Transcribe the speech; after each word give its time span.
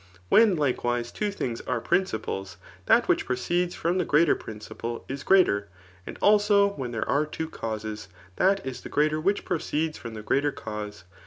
When# 0.29 0.55
likewise, 0.55 1.11
two 1.11 1.29
things 1.29 1.61
are 1.67 1.79
principles, 1.79 2.57
that 2.87 3.07
which 3.07 3.27
proceeds 3.27 3.75
from 3.75 3.99
the 3.99 4.03
greater 4.03 4.33
principle 4.33 5.05
is 5.07 5.21
greater; 5.21 5.67
and 6.07 6.17
also 6.23 6.69
when 6.69 6.89
there 6.89 7.07
are 7.07 7.23
two 7.27 7.47
causes, 7.47 8.07
that 8.37 8.65
is 8.65 8.81
the 8.81 8.89
greater 8.89 9.21
which 9.21 9.45
proceeds 9.45 9.99
from 9.99 10.15
the 10.15 10.23
greater 10.23 10.51
cause. 10.51 11.03